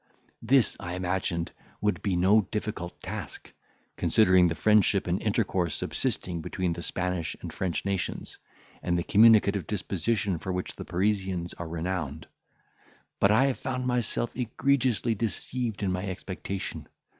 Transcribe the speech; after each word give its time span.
This, 0.41 0.75
I 0.79 0.95
imagined, 0.95 1.51
would 1.79 2.01
be 2.01 2.15
no 2.15 2.47
difficult 2.49 2.99
task, 3.03 3.53
considering 3.97 4.47
the 4.47 4.55
friendship 4.55 5.05
and 5.05 5.21
intercourse 5.21 5.75
subsisting 5.75 6.41
between 6.41 6.73
the 6.73 6.81
Spanish 6.81 7.35
and 7.39 7.53
French 7.53 7.85
nations, 7.85 8.39
and 8.81 8.97
the 8.97 9.03
communicative 9.03 9.67
disposition 9.67 10.39
for 10.39 10.51
which 10.51 10.75
the 10.75 10.85
Parisians 10.85 11.53
are 11.53 11.67
renowned; 11.69 12.25
but 13.19 13.29
I 13.29 13.45
have 13.45 13.59
found 13.59 13.85
myself 13.85 14.35
egregiously 14.35 15.13
deceived 15.13 15.83
in 15.83 15.91
my 15.91 16.07
expectation. 16.07 16.87